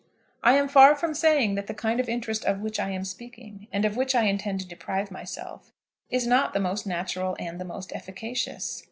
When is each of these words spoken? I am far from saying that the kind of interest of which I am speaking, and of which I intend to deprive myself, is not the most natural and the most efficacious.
I 0.41 0.53
am 0.53 0.67
far 0.67 0.95
from 0.95 1.13
saying 1.13 1.53
that 1.53 1.67
the 1.67 1.75
kind 1.75 1.99
of 1.99 2.09
interest 2.09 2.43
of 2.43 2.59
which 2.59 2.79
I 2.79 2.89
am 2.89 3.05
speaking, 3.05 3.67
and 3.71 3.85
of 3.85 3.95
which 3.95 4.15
I 4.15 4.23
intend 4.23 4.59
to 4.61 4.67
deprive 4.67 5.11
myself, 5.11 5.71
is 6.09 6.25
not 6.25 6.53
the 6.53 6.59
most 6.59 6.87
natural 6.87 7.35
and 7.37 7.61
the 7.61 7.65
most 7.65 7.93
efficacious. 7.93 8.79